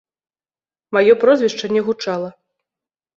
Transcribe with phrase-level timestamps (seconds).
[0.95, 2.29] Маё прозвішча не гучала.